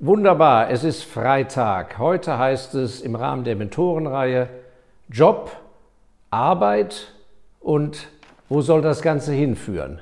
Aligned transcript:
Wunderbar, 0.00 0.70
es 0.70 0.84
ist 0.84 1.02
Freitag. 1.02 1.98
Heute 1.98 2.38
heißt 2.38 2.76
es 2.76 3.00
im 3.00 3.16
Rahmen 3.16 3.42
der 3.42 3.56
Mentorenreihe 3.56 4.48
Job, 5.10 5.50
Arbeit 6.30 7.14
und 7.58 8.06
wo 8.48 8.60
soll 8.60 8.80
das 8.80 9.02
Ganze 9.02 9.32
hinführen? 9.32 10.00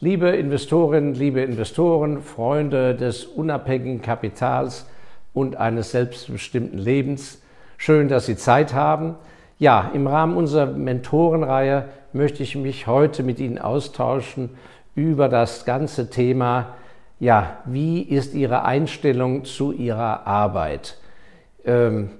Liebe 0.00 0.30
Investorinnen, 0.30 1.14
liebe 1.14 1.40
Investoren, 1.40 2.20
Freunde 2.20 2.96
des 2.96 3.26
unabhängigen 3.26 4.02
Kapitals 4.02 4.86
und 5.34 5.54
eines 5.54 5.92
selbstbestimmten 5.92 6.80
Lebens, 6.80 7.40
schön, 7.76 8.08
dass 8.08 8.26
Sie 8.26 8.34
Zeit 8.34 8.74
haben. 8.74 9.14
Ja, 9.60 9.92
im 9.94 10.08
Rahmen 10.08 10.36
unserer 10.36 10.66
Mentorenreihe 10.66 11.84
möchte 12.12 12.42
ich 12.42 12.56
mich 12.56 12.88
heute 12.88 13.22
mit 13.22 13.38
Ihnen 13.38 13.60
austauschen 13.60 14.50
über 14.96 15.28
das 15.28 15.64
ganze 15.64 16.10
Thema 16.10 16.74
ja, 17.20 17.58
wie 17.66 18.00
ist 18.00 18.34
Ihre 18.34 18.64
Einstellung 18.64 19.44
zu 19.44 19.72
Ihrer 19.72 20.26
Arbeit? 20.26 20.96
Ähm, 21.64 22.10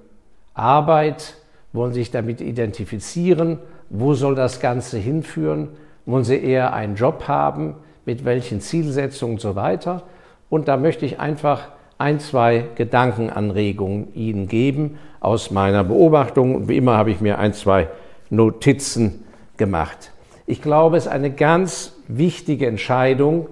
Arbeit, 0.53 1.35
wollen 1.73 1.91
Sie 1.91 2.01
sich 2.01 2.11
damit 2.11 2.39
identifizieren? 2.39 3.57
Wo 3.89 4.13
soll 4.13 4.35
das 4.35 4.59
Ganze 4.59 4.99
hinführen? 4.99 5.69
Wollen 6.05 6.23
Sie 6.23 6.37
eher 6.37 6.73
einen 6.73 6.95
Job 6.95 7.27
haben? 7.27 7.75
Mit 8.05 8.25
welchen 8.25 8.61
Zielsetzungen 8.61 9.35
und 9.35 9.41
so 9.41 9.55
weiter? 9.55 10.03
Und 10.49 10.67
da 10.67 10.77
möchte 10.77 11.05
ich 11.05 11.19
einfach 11.19 11.69
ein, 11.97 12.19
zwei 12.19 12.65
Gedankenanregungen 12.75 14.13
Ihnen 14.13 14.47
geben 14.47 14.99
aus 15.19 15.49
meiner 15.49 15.83
Beobachtung. 15.83 16.55
Und 16.55 16.69
wie 16.69 16.77
immer 16.77 16.97
habe 16.97 17.09
ich 17.09 17.21
mir 17.21 17.39
ein, 17.39 17.53
zwei 17.53 17.87
Notizen 18.29 19.23
gemacht. 19.57 20.11
Ich 20.45 20.61
glaube, 20.61 20.97
es 20.97 21.05
ist 21.05 21.11
eine 21.11 21.31
ganz 21.31 21.95
wichtige 22.07 22.67
Entscheidung, 22.67 23.47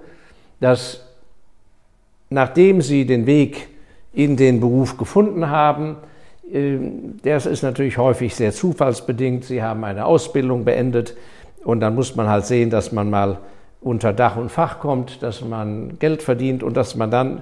dass 0.60 1.09
nachdem 2.30 2.82
sie 2.82 3.06
den 3.06 3.26
Weg 3.26 3.70
in 4.14 4.38
den 4.38 4.60
Beruf 4.60 4.98
gefunden 4.98 5.50
haben, 5.50 5.98
ähm, 6.52 7.20
das 7.24 7.46
ist 7.46 7.64
natürlich 7.64 7.98
häufig 7.98 8.36
sehr 8.36 8.52
zufallsbedingt. 8.52 9.46
Sie 9.46 9.62
haben 9.62 9.84
eine 9.84 10.06
Ausbildung 10.06 10.66
beendet 10.66 11.16
und 11.64 11.80
dann 11.80 11.96
muss 11.96 12.16
man 12.16 12.28
halt 12.28 12.46
sehen, 12.46 12.70
dass 12.70 12.92
man 12.92 13.10
mal 13.10 13.40
unter 13.82 14.14
Dach 14.14 14.36
und 14.36 14.52
Fach 14.52 14.80
kommt, 14.80 15.24
dass 15.24 15.44
man 15.44 16.00
Geld 16.00 16.22
verdient 16.22 16.64
und 16.64 16.76
dass 16.76 16.96
man 16.96 17.12
dann 17.12 17.42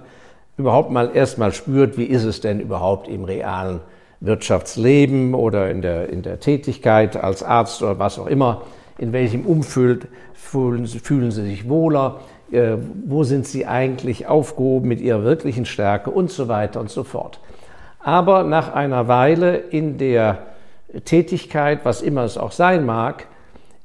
überhaupt 0.57 0.91
mal 0.91 1.11
erstmal 1.13 1.51
spürt, 1.51 1.97
wie 1.97 2.05
ist 2.05 2.23
es 2.23 2.41
denn 2.41 2.59
überhaupt 2.59 3.07
im 3.07 3.23
realen 3.23 3.79
Wirtschaftsleben 4.19 5.33
oder 5.33 5.69
in 5.69 5.81
der, 5.81 6.09
in 6.09 6.23
der 6.23 6.39
Tätigkeit 6.39 7.15
als 7.15 7.43
Arzt 7.43 7.81
oder 7.83 7.99
was 7.99 8.17
auch 8.17 8.27
immer, 8.27 8.63
in 8.97 9.13
welchem 9.13 9.45
Umfeld 9.45 10.07
fühlen, 10.33 10.87
fühlen 10.87 11.31
Sie 11.31 11.43
sich 11.43 11.69
wohler, 11.69 12.19
äh, 12.51 12.77
wo 13.05 13.23
sind 13.23 13.45
sie 13.45 13.65
eigentlich 13.65 14.27
aufgehoben 14.27 14.87
mit 14.87 15.01
ihrer 15.01 15.23
wirklichen 15.23 15.65
Stärke 15.65 16.11
und 16.11 16.31
so 16.31 16.47
weiter 16.47 16.79
und 16.79 16.89
so 16.89 17.03
fort. 17.03 17.39
Aber 17.99 18.43
nach 18.43 18.73
einer 18.73 19.07
Weile 19.07 19.57
in 19.57 19.97
der 19.97 20.39
Tätigkeit, 21.03 21.81
was 21.83 22.01
immer 22.01 22.23
es 22.23 22.37
auch 22.37 22.51
sein 22.51 22.85
mag, 22.85 23.27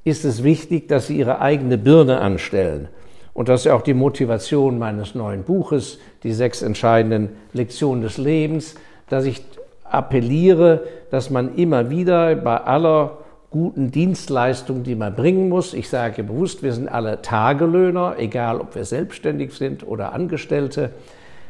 ist 0.05 0.25
es 0.25 0.43
wichtig, 0.43 0.89
dass 0.89 1.09
sie 1.09 1.17
ihre 1.17 1.41
eigene 1.41 1.79
Birne 1.79 2.21
anstellen. 2.21 2.89
Und 3.35 3.49
das 3.49 3.61
ist 3.61 3.67
ja 3.67 3.75
auch 3.75 3.83
die 3.83 3.95
Motivation 3.95 4.79
meines 4.79 5.15
neuen 5.15 5.43
Buches, 5.43 5.99
die 6.23 6.33
sechs 6.33 6.63
entscheidenden 6.63 7.31
Lektionen 7.53 8.03
des 8.03 8.19
Lebens, 8.19 8.75
dass 9.09 9.25
ich 9.25 9.43
appelliere, 9.85 10.83
dass 11.11 11.31
man 11.31 11.55
immer 11.57 11.91
wieder 11.91 12.35
bei 12.37 12.57
aller 12.59 13.19
guten 13.53 13.91
Dienstleistung, 13.91 14.83
die 14.83 14.97
man 14.97 15.15
bringen 15.15 15.49
muss. 15.49 15.75
Ich 15.75 15.89
sage 15.89 16.25
bewusst, 16.25 16.63
wir 16.63 16.73
sind 16.73 16.89
alle 16.89 17.23
Tagelöhner, 17.23 18.17
egal 18.19 18.61
ob 18.61 18.75
wir 18.75 18.85
selbstständig 18.85 19.53
sind 19.53 19.87
oder 19.87 20.13
Angestellte. 20.13 20.91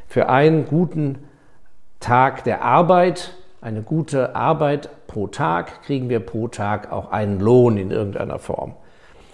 Für 0.08 0.28
einen 0.28 0.66
guten 0.66 1.18
Tag 2.00 2.44
der 2.44 2.62
Arbeit, 2.62 3.34
eine 3.60 3.82
gute 3.82 4.34
Arbeit 4.34 4.90
pro 5.06 5.28
Tag, 5.28 5.82
kriegen 5.84 6.08
wir 6.08 6.20
pro 6.20 6.48
Tag 6.48 6.92
auch 6.92 7.12
einen 7.12 7.40
Lohn 7.40 7.78
in 7.78 7.90
irgendeiner 7.90 8.38
Form. 8.38 8.74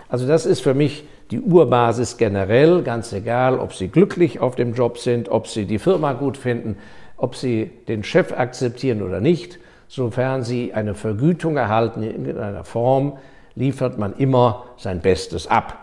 Also 0.08 0.28
das 0.28 0.46
ist 0.46 0.60
für 0.60 0.74
mich 0.74 1.04
die 1.30 1.40
Urbasis 1.40 2.16
generell, 2.18 2.82
ganz 2.82 3.12
egal, 3.12 3.58
ob 3.58 3.74
Sie 3.74 3.88
glücklich 3.88 4.40
auf 4.40 4.54
dem 4.54 4.74
Job 4.74 4.98
sind, 4.98 5.30
ob 5.30 5.48
Sie 5.48 5.64
die 5.64 5.78
Firma 5.78 6.12
gut 6.12 6.36
finden, 6.36 6.76
ob 7.16 7.34
Sie 7.34 7.70
den 7.88 8.04
Chef 8.04 8.32
akzeptieren 8.32 9.02
oder 9.02 9.20
nicht 9.20 9.58
sofern 9.88 10.44
sie 10.44 10.72
eine 10.74 10.94
Vergütung 10.94 11.56
erhalten 11.56 12.02
in 12.02 12.26
irgendeiner 12.26 12.64
Form, 12.64 13.18
liefert 13.54 13.98
man 13.98 14.14
immer 14.14 14.64
sein 14.76 15.00
Bestes 15.00 15.48
ab. 15.48 15.78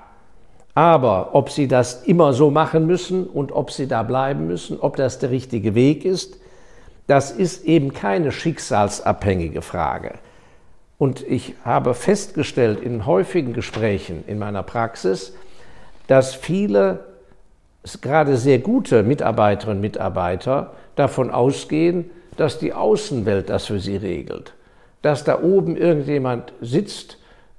Aber 0.75 1.33
ob 1.33 1.49
sie 1.49 1.67
das 1.67 2.03
immer 2.03 2.33
so 2.33 2.51
machen 2.51 2.85
müssen 2.85 3.25
und 3.25 3.51
ob 3.51 3.71
sie 3.71 3.87
da 3.87 4.03
bleiben 4.03 4.47
müssen, 4.47 4.79
ob 4.79 4.95
das 4.95 5.19
der 5.19 5.31
richtige 5.31 5.73
Weg 5.73 6.05
ist, 6.05 6.37
das 7.07 7.31
ist 7.31 7.65
eben 7.65 7.93
keine 7.93 8.31
schicksalsabhängige 8.31 9.61
Frage. 9.61 10.13
Und 10.97 11.21
ich 11.27 11.55
habe 11.63 11.93
festgestellt 11.93 12.81
in 12.81 13.05
häufigen 13.05 13.53
Gesprächen 13.53 14.23
in 14.27 14.39
meiner 14.39 14.63
Praxis, 14.63 15.33
dass 16.07 16.33
viele, 16.35 17.05
gerade 18.01 18.37
sehr 18.37 18.59
gute 18.59 19.03
Mitarbeiterinnen 19.03 19.77
und 19.77 19.81
Mitarbeiter, 19.81 20.73
davon 20.95 21.31
ausgehen, 21.31 22.09
dass 22.37 22.59
die 22.59 22.73
Außenwelt 22.73 23.49
das 23.49 23.65
für 23.65 23.79
sie 23.79 23.97
regelt. 23.97 24.53
Dass 25.01 25.23
da 25.23 25.41
oben 25.41 25.77
irgendjemand 25.77 26.53
sitzt 26.61 27.17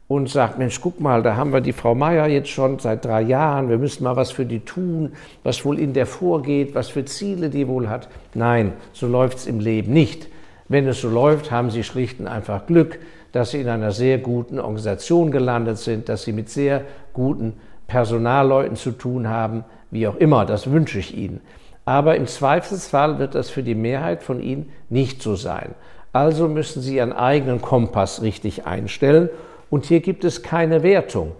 und 0.09 0.29
sagt, 0.29 0.59
Mensch, 0.59 0.81
guck 0.81 1.01
mal, 1.01 1.23
da 1.23 1.37
haben 1.37 1.53
wir 1.53 1.61
die 1.61 1.73
Frau 1.73 1.95
Meier 1.95 2.27
jetzt 2.27 2.49
schon 2.49 2.79
seit 2.79 3.05
drei 3.05 3.23
Jahren, 3.23 3.69
wir 3.69 3.79
müssen 3.79 4.05
mal 4.05 4.17
was 4.17 4.31
für 4.31 4.47
die 4.47 4.61
tun, 4.61 5.13
was 5.43 5.65
wohl 5.65 5.79
in 5.79 5.93
der 5.93 6.07
vorgeht, 6.07 6.75
was 6.75 6.89
für 6.89 7.05
Ziele 7.05 7.51
die 7.51 7.67
wohl 7.67 7.89
hat. 7.89 8.09
Nein, 8.35 8.73
so 8.93 9.07
läuft 9.07 9.39
es 9.39 9.47
im 9.47 9.61
Leben 9.61 9.93
nicht. 9.93 10.29
Wenn 10.69 10.87
es 10.87 11.01
so 11.01 11.09
läuft, 11.09 11.51
haben 11.51 11.71
sie 11.71 11.85
schlicht 11.85 12.21
und 12.21 12.29
einfach 12.29 12.67
Glück, 12.67 12.99
dass 13.33 13.51
sie 13.51 13.61
in 13.61 13.69
einer 13.69 13.93
sehr 13.93 14.19
guten 14.19 14.59
Organisation 14.59 15.31
gelandet 15.31 15.79
sind, 15.79 16.09
dass 16.09 16.23
sie 16.23 16.33
mit 16.33 16.49
sehr 16.49 16.83
guten 17.13 17.55
Personalleuten 17.87 18.77
zu 18.77 18.93
tun 18.93 19.29
haben, 19.29 19.65
wie 19.91 20.09
auch 20.09 20.17
immer, 20.17 20.45
das 20.45 20.71
wünsche 20.71 20.99
ich 20.99 21.17
ihnen. 21.17 21.41
Aber 21.87 22.17
im 22.17 22.27
Zweifelsfall 22.27 23.19
wird 23.19 23.35
das 23.35 23.49
für 23.49 23.63
die 23.63 23.77
Mehrheit 23.77 24.23
von 24.23 24.41
Ihnen 24.41 24.71
nicht 24.91 25.23
so 25.23 25.37
sein. 25.37 25.75
Also 26.13 26.49
müssen 26.49 26.83
Sie 26.83 26.97
Ihren 26.97 27.13
eigenen 27.13 27.63
Kompass 27.63 28.21
richtig 28.23 28.67
einstellen. 28.67 29.31
Und 29.71 29.87
hier 29.87 30.01
gibt 30.01 30.25
es 30.25 30.43
keine 30.43 30.83
Wertung 30.83 31.33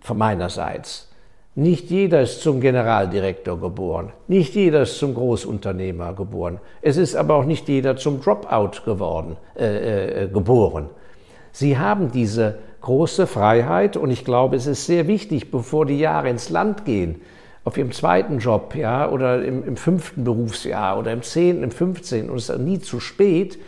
von 0.00 0.16
meinerseits. 0.16 1.10
Nicht 1.56 1.90
jeder 1.90 2.22
ist 2.22 2.40
zum 2.40 2.60
Generaldirektor 2.60 3.58
geboren. 3.58 4.12
Nicht 4.28 4.54
jeder 4.54 4.82
ist 4.82 4.98
zum 4.98 5.14
Großunternehmer 5.14 6.14
geboren. 6.14 6.60
Es 6.80 6.96
ist 6.96 7.16
aber 7.16 7.34
auch 7.34 7.44
nicht 7.44 7.68
jeder 7.68 7.96
zum 7.96 8.22
Dropout 8.22 8.84
geworden, 8.84 9.36
äh, 9.58 10.24
äh, 10.24 10.28
geboren. 10.28 10.88
Sie 11.50 11.76
haben 11.76 12.12
diese 12.12 12.60
große 12.82 13.26
Freiheit 13.26 13.96
und 13.96 14.10
ich 14.10 14.24
glaube, 14.24 14.54
es 14.54 14.66
ist 14.66 14.86
sehr 14.86 15.08
wichtig, 15.08 15.50
bevor 15.50 15.84
die 15.84 15.98
Jahre 15.98 16.30
ins 16.30 16.50
Land 16.50 16.84
gehen, 16.84 17.20
auf 17.64 17.76
ihrem 17.76 17.92
zweiten 17.92 18.38
Job, 18.38 18.74
ja, 18.74 19.08
oder 19.08 19.44
im, 19.44 19.64
im 19.64 19.76
fünften 19.76 20.24
Berufsjahr 20.24 20.98
oder 20.98 21.12
im 21.12 21.22
zehnten, 21.22 21.62
im 21.62 21.70
fünfzehnten 21.70 22.30
und 22.30 22.38
es 22.38 22.48
ist 22.48 22.58
nie 22.58 22.80
zu 22.80 23.00
spät, 23.00 23.58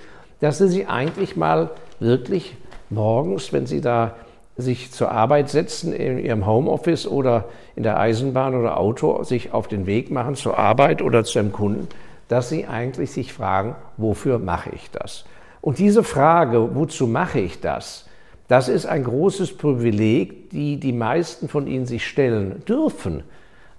dass 0.41 0.59
sie 0.59 0.69
sich 0.69 0.89
eigentlich 0.89 1.37
mal 1.37 1.71
wirklich 2.01 2.57
morgens, 2.91 3.53
wenn 3.53 3.67
sie 3.67 3.81
da 3.81 4.15
sich 4.57 4.93
zur 4.93 5.11
Arbeit 5.11 5.51
setzen 5.51 5.93
in 5.93 6.19
ihrem 6.19 6.47
Homeoffice 6.47 7.07
oder 7.07 7.47
in 7.75 7.83
der 7.83 7.99
Eisenbahn 7.99 8.55
oder 8.55 8.79
Auto, 8.79 9.23
sich 9.23 9.53
auf 9.53 9.69
den 9.69 9.87
Weg 9.87 10.11
machen 10.11 10.35
zur 10.35 10.59
Arbeit 10.59 11.01
oder 11.01 11.25
zu 11.25 11.39
einem 11.39 11.53
Kunden, 11.53 11.89
dass 12.29 12.49
sie 12.49 12.67
eigentlich 12.67 13.13
sich 13.13 13.33
fragen, 13.33 13.77
wofür 13.97 14.39
mache 14.39 14.71
ich 14.75 14.91
das? 14.91 15.25
Und 15.61 15.79
diese 15.79 16.03
Frage, 16.03 16.75
wozu 16.75 17.07
mache 17.07 17.41
ich 17.41 17.61
das? 17.61 18.09
Das 18.49 18.69
ist 18.69 18.85
ein 18.85 19.05
großes 19.05 19.57
Privileg, 19.57 20.51
die 20.51 20.79
die 20.79 20.93
meisten 20.93 21.49
von 21.49 21.67
Ihnen 21.67 21.87
sich 21.87 22.07
stellen 22.07 22.63
dürfen 22.67 23.23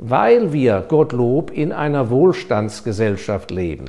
weil 0.06 0.52
wir, 0.52 0.84
Gottlob, 0.86 1.50
in 1.50 1.72
einer 1.72 2.10
Wohlstandsgesellschaft 2.10 3.52
leben. 3.52 3.86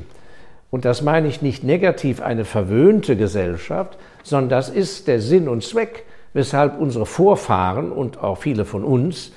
Und 0.71 0.85
das 0.85 1.03
meine 1.03 1.27
ich 1.27 1.43
nicht 1.43 1.65
negativ 1.65 2.23
eine 2.23 2.45
verwöhnte 2.45 3.17
Gesellschaft, 3.17 3.99
sondern 4.23 4.49
das 4.49 4.69
ist 4.69 5.09
der 5.09 5.21
Sinn 5.21 5.49
und 5.49 5.65
Zweck, 5.65 6.05
weshalb 6.33 6.79
unsere 6.79 7.05
Vorfahren 7.05 7.91
und 7.91 8.23
auch 8.23 8.39
viele 8.39 8.65
von 8.65 8.85
uns 8.85 9.33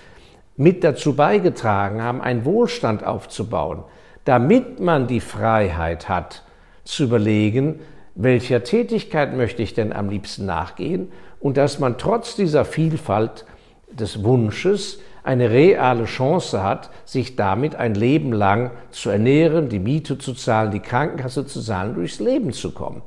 mit 0.56 0.84
dazu 0.84 1.16
beigetragen 1.16 2.02
haben, 2.04 2.22
einen 2.22 2.46
Wohlstand 2.46 3.04
aufzubauen, 3.04 3.84
damit 4.24 4.80
man 4.80 5.08
die 5.08 5.20
Freiheit 5.20 6.08
hat, 6.08 6.44
zu 6.84 7.06
überlegen, 7.06 7.80
welcher 8.14 8.64
Tätigkeit 8.64 9.36
möchte 9.36 9.64
ich 9.64 9.74
denn 9.74 9.94
am 9.94 10.10
liebsten 10.10 10.46
nachgehen 10.46 11.12
und 11.40 11.58
dass 11.58 11.80
man 11.80 11.98
trotz 11.98 12.36
dieser 12.36 12.66
Vielfalt 12.66 13.46
des 13.92 14.24
Wunsches 14.24 15.00
eine 15.28 15.52
reale 15.52 16.06
Chance 16.06 16.64
hat, 16.64 16.90
sich 17.04 17.36
damit 17.36 17.76
ein 17.76 17.96
Leben 17.96 18.32
lang 18.32 18.72
zu 18.92 19.10
ernähren, 19.10 19.68
die 19.68 19.80
Miete 19.80 20.18
zu 20.18 20.34
zahlen, 20.34 20.72
die 20.72 20.80
Krankenkasse 20.80 21.46
zu 21.46 21.62
zahlen, 21.62 21.96
durchs 21.96 22.22
Leben 22.22 22.54
zu 22.54 22.72
kommen. 22.72 23.02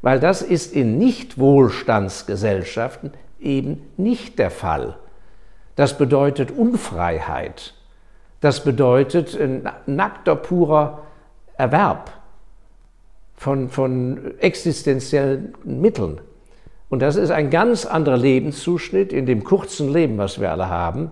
Weil 0.00 0.20
das 0.20 0.40
ist 0.40 0.72
in 0.72 0.98
Nicht-Wohlstandsgesellschaften 0.98 3.10
eben 3.40 3.82
nicht 3.96 4.38
der 4.38 4.52
Fall. 4.52 4.98
Das 5.74 5.98
bedeutet 5.98 6.52
Unfreiheit. 6.52 7.74
Das 8.40 8.62
bedeutet 8.62 9.36
nackter, 9.86 10.36
purer 10.36 11.02
Erwerb 11.56 12.12
von, 13.34 13.68
von 13.68 14.38
existenziellen 14.38 15.54
Mitteln. 15.64 16.20
Und 16.88 17.02
das 17.02 17.16
ist 17.16 17.30
ein 17.30 17.50
ganz 17.50 17.84
anderer 17.84 18.16
Lebenszuschnitt 18.16 19.12
in 19.12 19.26
dem 19.26 19.42
kurzen 19.42 19.92
Leben, 19.92 20.18
was 20.18 20.40
wir 20.40 20.52
alle 20.52 20.68
haben, 20.68 21.10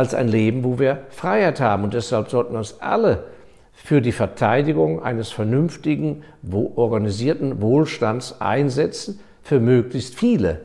als 0.00 0.14
ein 0.14 0.28
Leben, 0.28 0.64
wo 0.64 0.78
wir 0.78 1.02
Freiheit 1.10 1.60
haben. 1.60 1.84
Und 1.84 1.92
deshalb 1.92 2.30
sollten 2.30 2.56
uns 2.56 2.80
alle 2.80 3.24
für 3.72 4.00
die 4.00 4.12
Verteidigung 4.12 5.02
eines 5.02 5.30
vernünftigen, 5.30 6.22
organisierten 6.74 7.60
Wohlstands 7.60 8.40
einsetzen, 8.40 9.20
für 9.42 9.60
möglichst 9.60 10.14
viele. 10.18 10.60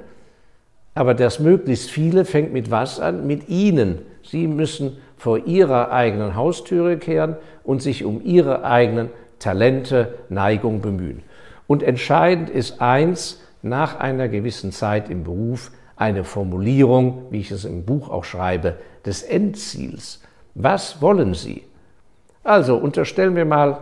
Aber 0.94 1.14
das 1.14 1.40
möglichst 1.40 1.92
viele 1.92 2.24
fängt 2.24 2.54
mit 2.54 2.72
was 2.72 3.02
an? 3.02 3.28
Mit 3.28 3.50
Ihnen. 3.50 4.00
Sie 4.24 4.48
müssen 4.48 4.98
vor 5.18 5.46
Ihrer 5.46 5.92
eigenen 5.92 6.36
Haustüre 6.36 6.98
kehren 6.98 7.36
und 7.64 7.82
sich 7.82 8.06
um 8.06 8.22
Ihre 8.24 8.64
eigenen 8.64 9.10
Talente, 9.40 10.16
Neigung 10.30 10.80
bemühen. 10.80 11.24
Und 11.68 11.84
entscheidend 11.84 12.50
ist 12.50 12.82
eins, 12.82 13.42
nach 13.62 14.00
einer 14.00 14.30
gewissen 14.30 14.72
Zeit 14.72 15.10
im 15.10 15.24
Beruf 15.26 15.72
eine 15.96 16.24
Formulierung, 16.24 17.28
wie 17.30 17.40
ich 17.40 17.52
es 17.52 17.66
im 17.66 17.86
Buch 17.86 18.10
auch 18.10 18.26
schreibe, 18.26 18.78
des 19.06 19.24
Endziels. 19.24 20.22
Was 20.56 21.02
wollen 21.02 21.34
Sie? 21.34 21.64
Also 22.44 22.78
unterstellen 22.78 23.36
wir 23.36 23.46
mal, 23.46 23.80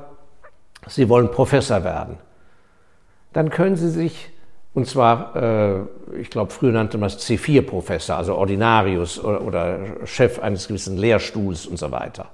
Sie 0.88 1.10
wollen 1.10 1.32
Professor 1.32 1.84
werden. 1.84 2.18
Dann 3.32 3.50
können 3.50 3.76
Sie 3.76 3.90
sich, 3.90 4.30
und 4.74 4.88
zwar, 4.88 5.36
äh, 5.36 6.20
ich 6.20 6.30
glaube, 6.30 6.52
früher 6.52 6.72
nannte 6.72 6.98
man 6.98 7.08
es 7.08 7.20
C4-Professor, 7.20 8.18
also 8.18 8.36
Ordinarius 8.36 9.24
oder, 9.24 9.42
oder, 9.42 9.80
Chef 10.06 10.40
eines 10.40 10.68
gewissen 10.68 10.98
Lehrstuhls 10.98 11.66
und 11.66 11.78
so 11.78 11.92
weiter. 11.92 12.28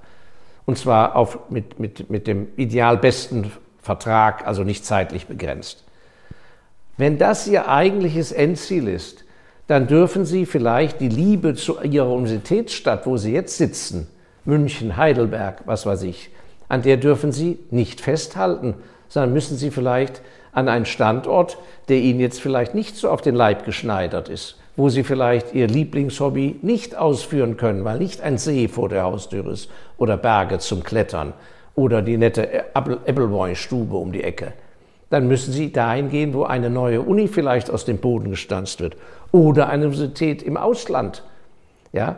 Und 0.66 0.78
zwar 0.78 1.16
auf, 1.16 1.50
mit, 1.50 1.78
mit, 1.78 2.10
mit 2.10 2.26
dem 2.26 2.48
ideal 2.56 2.96
besten 2.96 3.50
Vertrag, 3.80 4.46
also 4.46 4.62
nicht 4.62 4.84
zeitlich 4.84 5.26
begrenzt. 5.26 5.84
Wenn 6.96 7.16
das 7.18 7.46
Ihr 7.46 7.68
eigentliches 7.68 8.30
Endziel 8.30 8.88
ist, 8.88 9.19
dann 9.70 9.86
dürfen 9.86 10.24
Sie 10.24 10.46
vielleicht 10.46 11.00
die 11.00 11.08
Liebe 11.08 11.54
zu 11.54 11.80
Ihrer 11.80 12.10
Universitätsstadt, 12.10 13.06
wo 13.06 13.16
Sie 13.16 13.32
jetzt 13.32 13.56
sitzen, 13.56 14.08
München, 14.44 14.96
Heidelberg, 14.96 15.62
was 15.64 15.86
weiß 15.86 16.02
ich, 16.02 16.30
an 16.68 16.82
der 16.82 16.96
dürfen 16.96 17.30
Sie 17.30 17.56
nicht 17.70 18.00
festhalten, 18.00 18.74
sondern 19.08 19.32
müssen 19.32 19.56
Sie 19.56 19.70
vielleicht 19.70 20.22
an 20.50 20.68
einen 20.68 20.86
Standort, 20.86 21.56
der 21.88 21.98
Ihnen 21.98 22.18
jetzt 22.18 22.40
vielleicht 22.40 22.74
nicht 22.74 22.96
so 22.96 23.10
auf 23.10 23.22
den 23.22 23.36
Leib 23.36 23.64
geschneidert 23.64 24.28
ist, 24.28 24.58
wo 24.74 24.88
Sie 24.88 25.04
vielleicht 25.04 25.54
Ihr 25.54 25.68
Lieblingshobby 25.68 26.56
nicht 26.62 26.96
ausführen 26.96 27.56
können, 27.56 27.84
weil 27.84 27.98
nicht 27.98 28.22
ein 28.22 28.38
See 28.38 28.66
vor 28.66 28.88
der 28.88 29.04
Haustür 29.04 29.46
ist 29.46 29.70
oder 29.98 30.16
Berge 30.16 30.58
zum 30.58 30.82
Klettern 30.82 31.32
oder 31.76 32.02
die 32.02 32.16
nette 32.16 32.74
Appleboy-Stube 32.74 33.96
um 33.96 34.10
die 34.10 34.24
Ecke. 34.24 34.52
Dann 35.10 35.28
müssen 35.28 35.52
Sie 35.52 35.72
dahin 35.72 36.08
gehen, 36.08 36.32
wo 36.34 36.44
eine 36.44 36.70
neue 36.70 37.02
Uni 37.02 37.28
vielleicht 37.28 37.70
aus 37.70 37.84
dem 37.84 37.98
Boden 37.98 38.30
gestanzt 38.30 38.80
wird 38.80 38.96
oder 39.32 39.68
eine 39.68 39.86
Universität 39.86 40.42
im 40.42 40.56
Ausland. 40.56 41.24
Ja? 41.92 42.16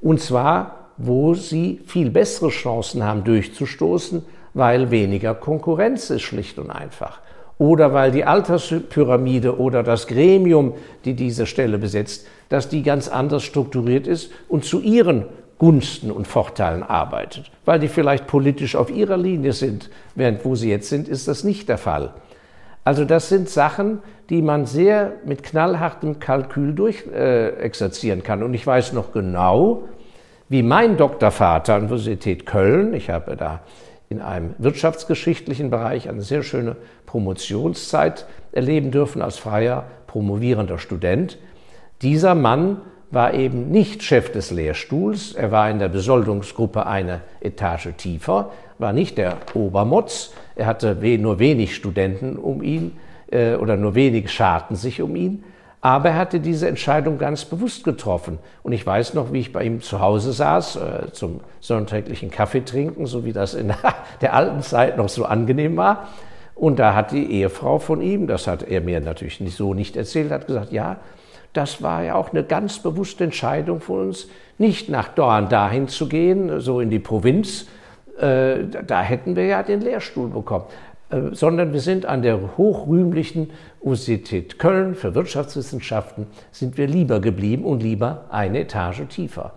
Und 0.00 0.20
zwar 0.20 0.82
wo 0.96 1.34
sie 1.34 1.80
viel 1.86 2.10
bessere 2.10 2.50
Chancen 2.50 3.02
haben 3.02 3.24
durchzustoßen, 3.24 4.24
weil 4.54 4.90
weniger 4.90 5.34
Konkurrenz 5.34 6.10
ist 6.10 6.22
schlicht 6.22 6.58
und 6.58 6.70
einfach. 6.70 7.20
Oder 7.58 7.92
weil 7.92 8.10
die 8.10 8.24
Alterspyramide 8.24 9.58
oder 9.58 9.82
das 9.82 10.06
Gremium, 10.06 10.74
die 11.04 11.14
diese 11.14 11.46
Stelle 11.46 11.78
besetzt, 11.78 12.26
dass 12.48 12.68
die 12.68 12.82
ganz 12.82 13.08
anders 13.08 13.42
strukturiert 13.42 14.06
ist 14.06 14.30
und 14.48 14.64
zu 14.64 14.80
ihren 14.80 15.24
Gunsten 15.62 16.10
und 16.10 16.26
Vorteilen 16.26 16.82
arbeitet. 16.82 17.52
Weil 17.64 17.78
die 17.78 17.86
vielleicht 17.86 18.26
politisch 18.26 18.74
auf 18.74 18.90
ihrer 18.90 19.16
Linie 19.16 19.52
sind, 19.52 19.90
während 20.16 20.44
wo 20.44 20.56
sie 20.56 20.68
jetzt 20.68 20.88
sind, 20.88 21.06
ist 21.06 21.28
das 21.28 21.44
nicht 21.44 21.68
der 21.68 21.78
Fall. 21.78 22.14
Also 22.82 23.04
das 23.04 23.28
sind 23.28 23.48
Sachen, 23.48 24.00
die 24.28 24.42
man 24.42 24.66
sehr 24.66 25.12
mit 25.24 25.44
knallhartem 25.44 26.18
Kalkül 26.18 26.74
durchexerzieren 26.74 28.18
äh, 28.18 28.22
kann. 28.24 28.42
Und 28.42 28.54
ich 28.54 28.66
weiß 28.66 28.92
noch 28.92 29.12
genau, 29.12 29.84
wie 30.48 30.64
mein 30.64 30.96
Doktorvater 30.96 31.74
an 31.74 31.82
der 31.82 31.90
Universität 31.92 32.44
Köln, 32.44 32.92
ich 32.92 33.08
habe 33.08 33.36
da 33.36 33.60
in 34.08 34.20
einem 34.20 34.56
wirtschaftsgeschichtlichen 34.58 35.70
Bereich 35.70 36.08
eine 36.08 36.22
sehr 36.22 36.42
schöne 36.42 36.74
Promotionszeit 37.06 38.26
erleben 38.50 38.90
dürfen 38.90 39.22
als 39.22 39.38
freier 39.38 39.84
promovierender 40.08 40.80
Student. 40.80 41.38
Dieser 42.02 42.34
Mann 42.34 42.80
war 43.12 43.34
eben 43.34 43.70
nicht 43.70 44.02
Chef 44.02 44.32
des 44.32 44.50
Lehrstuhls, 44.50 45.34
er 45.34 45.52
war 45.52 45.70
in 45.70 45.78
der 45.78 45.88
Besoldungsgruppe 45.88 46.86
eine 46.86 47.20
Etage 47.40 47.90
tiefer, 47.96 48.50
war 48.78 48.94
nicht 48.94 49.18
der 49.18 49.36
Obermotz, 49.54 50.32
er 50.56 50.66
hatte 50.66 50.96
nur 51.18 51.38
wenig 51.38 51.76
Studenten 51.76 52.36
um 52.36 52.62
ihn 52.62 52.96
äh, 53.30 53.54
oder 53.54 53.76
nur 53.76 53.94
wenig 53.94 54.32
scharten 54.32 54.76
sich 54.76 55.02
um 55.02 55.14
ihn, 55.14 55.44
aber 55.82 56.10
er 56.10 56.16
hatte 56.16 56.40
diese 56.40 56.68
Entscheidung 56.68 57.18
ganz 57.18 57.44
bewusst 57.44 57.84
getroffen. 57.84 58.38
Und 58.62 58.72
ich 58.72 58.86
weiß 58.86 59.12
noch, 59.12 59.32
wie 59.32 59.40
ich 59.40 59.52
bei 59.52 59.64
ihm 59.64 59.82
zu 59.82 60.00
Hause 60.00 60.32
saß, 60.32 60.76
äh, 60.76 61.12
zum 61.12 61.40
sonntäglichen 61.60 62.30
Kaffee 62.30 62.64
trinken, 62.64 63.04
so 63.04 63.26
wie 63.26 63.34
das 63.34 63.52
in 63.52 63.68
der, 63.68 63.76
der 64.22 64.34
alten 64.34 64.62
Zeit 64.62 64.96
noch 64.96 65.10
so 65.10 65.26
angenehm 65.26 65.76
war. 65.76 66.08
Und 66.54 66.78
da 66.78 66.94
hat 66.94 67.12
die 67.12 67.30
Ehefrau 67.32 67.78
von 67.78 68.02
ihm, 68.02 68.26
das 68.26 68.46
hat 68.46 68.62
er 68.62 68.80
mir 68.80 69.00
natürlich 69.00 69.40
nicht, 69.40 69.56
so 69.56 69.74
nicht 69.74 69.96
erzählt, 69.96 70.30
hat 70.30 70.46
gesagt, 70.46 70.72
ja, 70.72 70.98
das 71.52 71.82
war 71.82 72.02
ja 72.02 72.14
auch 72.14 72.30
eine 72.30 72.44
ganz 72.44 72.78
bewusste 72.78 73.24
Entscheidung 73.24 73.80
von 73.80 74.08
uns, 74.08 74.28
nicht 74.58 74.88
nach 74.88 75.08
Dorn 75.08 75.48
dahin 75.48 75.88
zu 75.88 76.08
gehen, 76.08 76.60
so 76.60 76.80
in 76.80 76.90
die 76.90 76.98
Provinz. 76.98 77.66
Äh, 78.18 78.64
da 78.86 79.02
hätten 79.02 79.36
wir 79.36 79.46
ja 79.46 79.62
den 79.62 79.80
Lehrstuhl 79.80 80.28
bekommen. 80.28 80.64
Äh, 81.12 81.34
sondern 81.34 81.72
wir 81.72 81.80
sind 81.80 82.06
an 82.06 82.22
der 82.22 82.56
hochrühmlichen 82.56 83.50
Universität 83.80 84.58
Köln 84.58 84.94
für 84.94 85.14
Wirtschaftswissenschaften, 85.14 86.26
sind 86.50 86.78
wir 86.78 86.86
lieber 86.86 87.20
geblieben 87.20 87.64
und 87.64 87.82
lieber 87.82 88.24
eine 88.30 88.60
Etage 88.60 89.02
tiefer. 89.08 89.52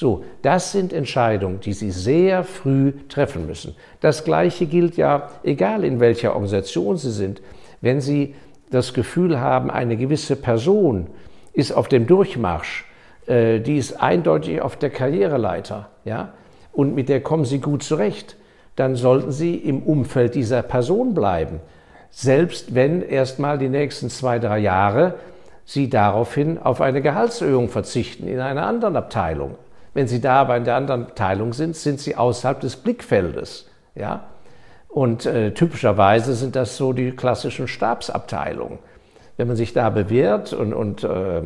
So, 0.00 0.24
das 0.40 0.72
sind 0.72 0.94
Entscheidungen, 0.94 1.60
die 1.60 1.74
Sie 1.74 1.90
sehr 1.90 2.42
früh 2.42 2.94
treffen 3.10 3.46
müssen. 3.46 3.76
Das 4.00 4.24
Gleiche 4.24 4.64
gilt 4.64 4.96
ja, 4.96 5.28
egal 5.42 5.84
in 5.84 6.00
welcher 6.00 6.32
Organisation 6.32 6.96
Sie 6.96 7.10
sind, 7.10 7.42
wenn 7.82 8.00
Sie 8.00 8.34
das 8.70 8.94
Gefühl 8.94 9.38
haben, 9.38 9.70
eine 9.70 9.98
gewisse 9.98 10.36
Person 10.36 11.08
ist 11.52 11.72
auf 11.72 11.86
dem 11.86 12.06
Durchmarsch, 12.06 12.86
äh, 13.26 13.60
die 13.60 13.76
ist 13.76 14.00
eindeutig 14.00 14.62
auf 14.62 14.76
der 14.76 14.88
Karriereleiter, 14.88 15.90
ja, 16.06 16.32
und 16.72 16.94
mit 16.94 17.10
der 17.10 17.20
kommen 17.20 17.44
Sie 17.44 17.60
gut 17.60 17.82
zurecht 17.82 18.38
dann 18.76 18.96
sollten 18.96 19.30
Sie 19.30 19.56
im 19.56 19.82
Umfeld 19.82 20.34
dieser 20.34 20.62
Person 20.62 21.12
bleiben. 21.12 21.60
Selbst 22.08 22.74
wenn 22.74 23.02
erstmal 23.02 23.58
die 23.58 23.68
nächsten 23.68 24.08
zwei, 24.08 24.38
drei 24.38 24.60
Jahre 24.60 25.16
Sie 25.66 25.90
daraufhin 25.90 26.56
auf 26.56 26.80
eine 26.80 27.02
Gehaltserhöhung 27.02 27.68
verzichten 27.68 28.26
in 28.26 28.40
einer 28.40 28.66
anderen 28.66 28.96
Abteilung. 28.96 29.56
Wenn 30.00 30.08
Sie 30.08 30.22
da 30.22 30.40
aber 30.40 30.56
in 30.56 30.64
der 30.64 30.76
anderen 30.76 31.02
Abteilung 31.02 31.52
sind, 31.52 31.76
sind 31.76 32.00
Sie 32.00 32.16
außerhalb 32.16 32.58
des 32.58 32.76
Blickfeldes. 32.76 33.68
Ja? 33.94 34.28
Und 34.88 35.26
äh, 35.26 35.52
typischerweise 35.52 36.32
sind 36.32 36.56
das 36.56 36.78
so 36.78 36.94
die 36.94 37.10
klassischen 37.10 37.68
Stabsabteilungen. 37.68 38.78
Wenn 39.36 39.46
man 39.46 39.58
sich 39.58 39.74
da 39.74 39.90
bewährt 39.90 40.54
und, 40.54 40.72
und 40.72 41.04
äh, 41.04 41.42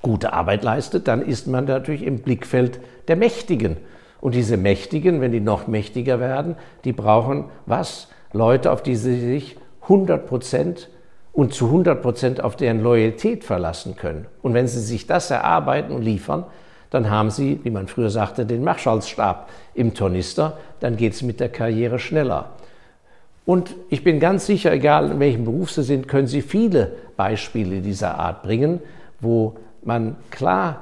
gute 0.00 0.32
Arbeit 0.32 0.62
leistet, 0.62 1.08
dann 1.08 1.22
ist 1.22 1.48
man 1.48 1.64
natürlich 1.64 2.04
im 2.04 2.20
Blickfeld 2.20 2.78
der 3.08 3.16
Mächtigen. 3.16 3.78
Und 4.20 4.36
diese 4.36 4.56
Mächtigen, 4.56 5.20
wenn 5.20 5.32
die 5.32 5.40
noch 5.40 5.66
mächtiger 5.66 6.20
werden, 6.20 6.54
die 6.84 6.92
brauchen 6.92 7.46
was? 7.66 8.06
Leute, 8.32 8.70
auf 8.70 8.80
die 8.80 8.94
sie 8.94 9.18
sich 9.18 9.56
100 9.82 10.24
Prozent 10.24 10.88
und 11.32 11.52
zu 11.52 11.66
100 11.66 12.00
Prozent 12.00 12.44
auf 12.44 12.54
deren 12.54 12.80
Loyalität 12.80 13.42
verlassen 13.42 13.96
können. 13.96 14.28
Und 14.40 14.54
wenn 14.54 14.68
sie 14.68 14.80
sich 14.80 15.08
das 15.08 15.32
erarbeiten 15.32 15.90
und 15.90 16.02
liefern, 16.02 16.44
dann 16.90 17.10
haben 17.10 17.30
sie, 17.30 17.60
wie 17.62 17.70
man 17.70 17.88
früher 17.88 18.10
sagte, 18.10 18.46
den 18.46 18.64
Marschallsstab 18.64 19.48
im 19.74 19.94
Tornister, 19.94 20.56
dann 20.80 20.96
geht 20.96 21.14
es 21.14 21.22
mit 21.22 21.40
der 21.40 21.48
Karriere 21.48 21.98
schneller. 21.98 22.50
Und 23.44 23.74
ich 23.90 24.02
bin 24.02 24.18
ganz 24.18 24.46
sicher, 24.46 24.72
egal 24.72 25.12
in 25.12 25.20
welchem 25.20 25.44
Beruf 25.44 25.70
Sie 25.70 25.82
sind, 25.82 26.08
können 26.08 26.26
Sie 26.26 26.42
viele 26.42 26.92
Beispiele 27.16 27.80
dieser 27.80 28.18
Art 28.18 28.42
bringen, 28.42 28.80
wo 29.20 29.56
man 29.82 30.16
klar 30.30 30.80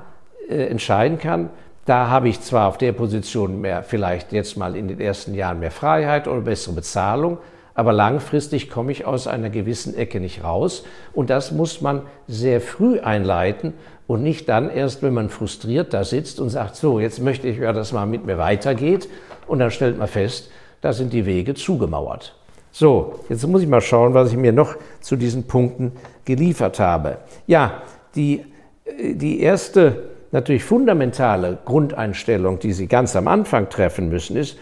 äh, 0.49 0.67
entscheiden 0.67 1.19
kann, 1.19 1.51
da 1.85 2.09
habe 2.09 2.31
ich 2.31 2.41
zwar 2.41 2.69
auf 2.69 2.79
der 2.79 2.93
Position 2.93 3.61
mehr, 3.61 3.83
vielleicht 3.83 4.33
jetzt 4.33 4.57
mal 4.57 4.75
in 4.75 4.89
den 4.89 5.01
ersten 5.01 5.35
Jahren 5.35 5.61
mehr 5.61 5.71
Freiheit 5.71 6.27
oder 6.27 6.41
bessere 6.41 6.75
Bezahlung, 6.75 7.39
aber 7.75 7.93
langfristig 7.93 8.71
komme 8.71 8.93
ich 8.93 9.05
aus 9.05 9.27
einer 9.27 9.51
gewissen 9.51 9.95
Ecke 9.95 10.21
nicht 10.21 10.45
raus. 10.45 10.85
Und 11.13 11.31
das 11.31 11.51
muss 11.53 11.81
man 11.81 12.03
sehr 12.29 12.61
früh 12.61 13.01
einleiten 13.01 13.75
und 14.07 14.23
nicht 14.23 14.49
dann 14.49 14.71
erst, 14.71 15.03
wenn 15.03 15.15
man 15.15 15.29
frustriert 15.29 15.93
da 15.93 16.05
sitzt 16.05 16.39
und 16.39 16.51
sagt, 16.51 16.77
so, 16.77 17.01
jetzt 17.01 17.21
möchte 17.21 17.49
ich 17.49 17.59
ja, 17.59 17.73
dass 17.73 17.93
mal 17.93 18.07
mit 18.07 18.25
mir 18.27 18.39
weitergeht. 18.39 19.09
Und 19.47 19.59
dann 19.59 19.71
stellt 19.71 19.99
man 19.99 20.09
fest, 20.09 20.51
da 20.81 20.93
sind 20.93 21.13
die 21.13 21.27
Wege 21.27 21.55
zugemauert. 21.55 22.35
So, 22.71 23.21
jetzt 23.29 23.47
muss 23.47 23.63
ich 23.63 23.69
mal 23.69 23.81
schauen, 23.81 24.15
was 24.15 24.31
ich 24.31 24.37
mir 24.37 24.53
noch 24.53 24.77
zu 25.01 25.17
diesen 25.17 25.45
Punkten 25.45 25.93
geliefert 26.25 26.79
habe. 26.81 27.19
Ja, 27.47 27.83
die, 28.15 28.45
äh, 28.85 29.15
die 29.15 29.41
erste 29.41 30.11
natürlich 30.33 30.65
fundamentale 30.65 31.59
Grundeinstellung, 31.65 32.59
die 32.59 32.73
Sie 32.73 32.89
ganz 32.89 33.15
am 33.15 33.29
Anfang 33.29 33.69
treffen 33.69 34.09
müssen, 34.09 34.37
ist, 34.37 34.59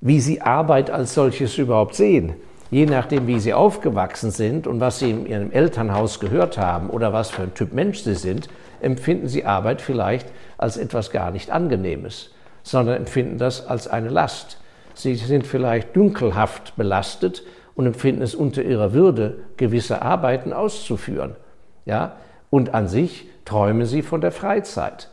wie 0.00 0.20
sie 0.20 0.40
Arbeit 0.40 0.90
als 0.90 1.14
solches 1.14 1.58
überhaupt 1.58 1.94
sehen. 1.94 2.34
Je 2.70 2.86
nachdem, 2.86 3.26
wie 3.26 3.38
sie 3.38 3.54
aufgewachsen 3.54 4.30
sind 4.30 4.66
und 4.66 4.80
was 4.80 4.98
sie 4.98 5.10
in 5.10 5.26
ihrem 5.26 5.52
Elternhaus 5.52 6.18
gehört 6.20 6.58
haben 6.58 6.90
oder 6.90 7.12
was 7.12 7.30
für 7.30 7.42
ein 7.42 7.54
Typ 7.54 7.72
Mensch 7.72 8.00
sie 8.00 8.14
sind, 8.14 8.48
empfinden 8.80 9.28
sie 9.28 9.44
Arbeit 9.44 9.80
vielleicht 9.80 10.28
als 10.58 10.76
etwas 10.76 11.10
gar 11.10 11.30
nicht 11.30 11.50
Angenehmes, 11.50 12.32
sondern 12.62 12.96
empfinden 12.96 13.38
das 13.38 13.66
als 13.66 13.88
eine 13.88 14.08
Last. 14.08 14.58
Sie 14.94 15.14
sind 15.14 15.46
vielleicht 15.46 15.94
dünkelhaft 15.94 16.76
belastet 16.76 17.42
und 17.74 17.86
empfinden 17.86 18.22
es 18.22 18.34
unter 18.34 18.62
ihrer 18.62 18.92
Würde, 18.92 19.38
gewisse 19.56 20.02
Arbeiten 20.02 20.52
auszuführen. 20.52 21.36
Ja? 21.84 22.16
Und 22.50 22.74
an 22.74 22.88
sich 22.88 23.28
träumen 23.44 23.86
sie 23.86 24.02
von 24.02 24.20
der 24.20 24.32
Freizeit. 24.32 25.08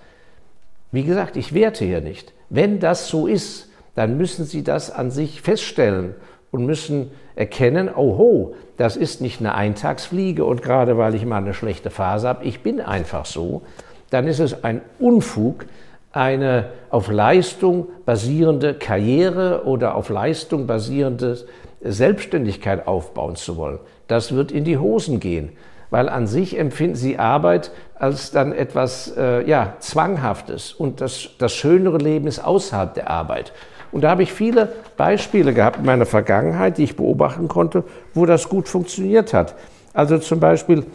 Wie 0.92 1.04
gesagt, 1.04 1.36
ich 1.36 1.54
werte 1.54 1.86
hier 1.86 2.02
nicht. 2.02 2.34
Wenn 2.50 2.80
das 2.80 3.08
so 3.10 3.28
ist, 3.28 3.70
dann 3.96 4.18
müssen 4.18 4.46
Sie 4.46 4.64
das 4.64 4.92
an 4.92 5.12
sich 5.12 5.42
feststellen 5.42 6.16
und 6.52 6.66
müssen 6.66 7.12
erkennen, 7.36 7.90
oho, 7.94 8.56
das 8.78 8.96
ist 8.96 9.22
nicht 9.22 9.40
eine 9.40 9.56
Eintagsfliege 9.56 10.46
und 10.46 10.62
gerade 10.62 10.98
weil 10.98 11.16
ich 11.16 11.26
mal 11.26 11.38
eine 11.38 11.54
schlechte 11.54 11.90
Phase 11.90 12.28
habe, 12.28 12.46
ich 12.46 12.62
bin 12.62 12.80
einfach 12.80 13.26
so, 13.26 13.64
dann 14.10 14.28
ist 14.28 14.40
es 14.40 14.64
ein 14.64 14.82
Unfug, 15.00 15.66
eine 16.12 16.70
auf 16.92 17.12
Leistung 17.12 17.88
basierende 18.06 18.76
Karriere 18.76 19.64
oder 19.66 19.96
auf 19.96 20.10
Leistung 20.10 20.68
basierende 20.68 21.40
Selbstständigkeit 21.82 22.88
aufbauen 22.88 23.36
zu 23.36 23.58
wollen. 23.58 23.80
Das 24.08 24.34
wird 24.36 24.52
in 24.52 24.64
die 24.64 24.78
Hosen 24.78 25.20
gehen, 25.20 25.54
weil 25.90 26.08
an 26.08 26.28
sich 26.28 26.58
empfinden 26.58 26.96
sie 26.96 27.18
Arbeit 27.18 27.72
als 27.96 28.30
dann 28.30 28.54
etwas 28.54 29.16
äh, 29.18 29.48
ja, 29.50 29.74
Zwanghaftes 29.80 30.72
und 30.72 31.02
das, 31.02 31.30
das 31.40 31.54
schönere 31.54 31.98
Leben 31.98 32.28
ist 32.28 32.40
außerhalb 32.40 32.94
der 32.94 33.10
Arbeit. 33.10 33.54
Und 33.94 34.02
da 34.02 34.10
habe 34.10 34.24
ich 34.24 34.34
viele 34.34 34.70
Beispiele 34.98 35.54
gehabt 35.54 35.78
in 35.78 35.86
meiner 35.86 36.08
Vergangenheit, 36.08 36.80
die 36.80 36.84
ich 36.84 36.96
beobachten 36.96 37.48
konnte, 37.48 37.84
wo 38.14 38.26
das 38.26 38.50
gut 38.50 38.68
funktioniert 38.68 39.34
hat. 39.34 39.56
Also 39.94 40.18
zum 40.18 40.40
Beispiel 40.40 40.86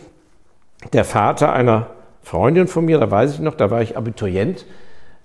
der 0.93 1.05
Vater 1.05 1.53
einer 1.53 1.87
Freundin 2.23 2.67
von 2.67 2.85
mir, 2.85 2.99
da 2.99 3.11
weiß 3.11 3.35
ich 3.35 3.41
noch, 3.41 3.55
da 3.55 3.71
war 3.71 3.81
ich 3.81 3.97
Abiturient, 3.97 4.67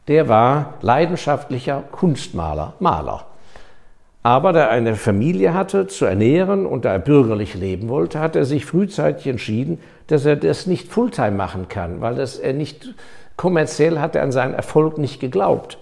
der 0.08 0.30
war 0.30 0.76
leidenschaftlicher 0.82 1.84
Kunstmaler, 1.92 2.74
Maler. 2.80 3.26
Aber 4.22 4.54
da 4.54 4.62
er 4.62 4.70
eine 4.70 4.96
Familie 4.96 5.56
hatte 5.56 5.88
zu 5.88 6.06
ernähren 6.06 6.66
und 6.68 6.86
da 6.86 6.94
er 6.94 7.00
bürgerlich 7.00 7.56
leben 7.56 7.90
wollte, 7.90 8.20
hat 8.20 8.36
er 8.36 8.46
sich 8.46 8.66
frühzeitig 8.66 9.28
entschieden, 9.28 9.80
dass 10.08 10.26
er 10.26 10.36
das 10.36 10.68
nicht 10.68 10.90
Fulltime 10.92 11.32
machen 11.32 11.68
kann, 11.70 12.02
weil 12.02 12.16
das 12.16 12.38
er 12.38 12.54
nicht 12.54 12.94
kommerziell 13.36 14.00
hat 14.00 14.16
er 14.16 14.22
an 14.22 14.32
seinen 14.32 14.54
Erfolg 14.54 15.00
nicht 15.00 15.20
geglaubt. 15.20 15.80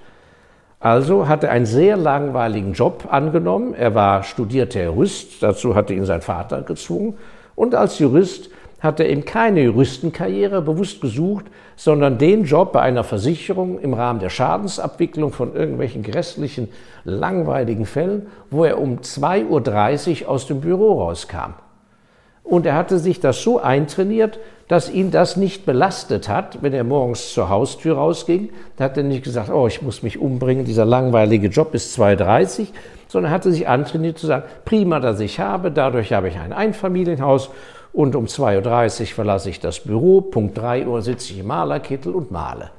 Also 0.82 1.28
hat 1.28 1.44
er 1.44 1.52
einen 1.52 1.68
sehr 1.68 1.96
langweiligen 1.96 2.74
Job 2.74 3.08
angenommen. 3.10 3.76
Er 3.76 3.94
war 3.94 4.24
studierter 4.24 4.84
Jurist, 4.84 5.42
dazu 5.44 5.76
hatte 5.76 5.94
ihn 5.94 6.06
sein 6.06 6.22
Vater 6.22 6.64
gezwungen. 6.64 7.18
Und 7.56 7.76
als 7.76 8.00
Jurist 8.00 8.50
hat 8.80 9.00
er 9.00 9.08
eben 9.08 9.24
keine 9.24 9.62
Juristenkarriere 9.62 10.64
bewusst 10.64 11.00
gesucht, 11.00 11.46
sondern 11.76 12.18
den 12.18 12.46
Job 12.46 12.74
bei 12.74 12.82
einer 12.82 13.04
Versicherung 13.04 13.80
im 13.80 13.94
Rahmen 13.94 14.20
der 14.20 14.32
Schadensabwicklung 14.32 15.32
von 15.32 15.56
irgendwelchen 15.56 16.02
grässlichen, 16.02 16.68
langweiligen 17.04 17.86
Fällen, 17.86 18.26
wo 18.50 18.66
er 18.66 18.80
um 18.80 18.98
2.30 18.98 20.24
Uhr 20.24 20.30
aus 20.30 20.48
dem 20.48 20.62
Büro 20.62 21.04
rauskam. 21.04 21.54
Und 22.44 22.66
er 22.66 22.76
hatte 22.76 23.00
sich 23.00 23.20
das 23.20 23.42
so 23.42 23.60
eintrainiert, 23.60 24.40
dass 24.68 24.90
ihn 24.90 25.12
das 25.12 25.36
nicht 25.36 25.66
belastet 25.66 26.30
hat, 26.30 26.62
wenn 26.62 26.74
er 26.74 26.84
morgens 26.84 27.34
zur 27.34 27.50
Haustür 27.50 27.96
rausging. 27.96 28.50
Da 28.78 28.86
hat 28.86 28.98
er 28.98 29.04
nicht 29.04 29.24
gesagt, 29.24 29.50
oh, 29.50 29.68
ich 29.68 29.82
muss 29.82 30.02
mich 30.02 30.18
umbringen, 30.18 30.66
dieser 30.66 30.86
langweilige 30.86 31.48
Job 31.48 31.74
ist 31.74 31.98
2,30, 32.00 32.68
sondern 33.08 33.32
hatte 33.32 33.52
sich 33.52 33.68
antrainiert 33.68 34.18
zu 34.18 34.28
sagen, 34.28 34.44
prima, 34.64 35.00
dass 35.00 35.20
ich 35.20 35.40
habe, 35.40 35.72
dadurch 35.72 36.14
habe 36.14 36.30
ich 36.30 36.38
ein 36.38 36.54
Einfamilienhaus 36.54 37.50
und 37.94 38.16
um 38.16 38.26
2.30 38.26 39.02
Uhr 39.02 39.08
verlasse 39.08 39.50
ich 39.50 39.60
das 39.60 39.82
Büro, 39.82 40.22
Punkt 40.22 40.58
3 40.58 40.88
Uhr 40.88 41.02
sitze 41.02 41.34
ich 41.34 41.40
im 41.40 41.48
Malerkittel 41.48 42.14
und 42.14 42.32
male. 42.32 42.72